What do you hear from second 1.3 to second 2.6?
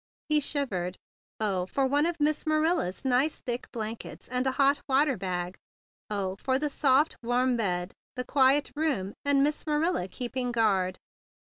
Oh, for one of Miss